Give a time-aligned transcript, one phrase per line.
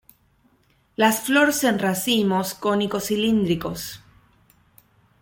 [0.95, 4.01] Las flors en racimos cónico-cilíndricos.